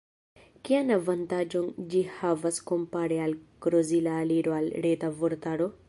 [0.69, 5.75] Kian avantaĝon ĝi havas kompare al krozila aliro al Reta Vortaro?